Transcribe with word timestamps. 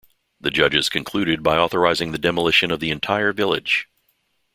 The 0.39 0.49
judges 0.49 0.89
concluded 0.89 1.43
by 1.43 1.57
authorizing 1.59 2.11
the 2.11 2.17
demolition 2.17 2.71
of 2.71 2.79
the 2.79 2.89
entire 2.89 3.31
village. 3.31 3.87